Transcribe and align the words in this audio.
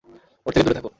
ওর 0.45 0.51
থেকে 0.53 0.65
দূরে 0.65 0.77
থাকো। 0.77 0.89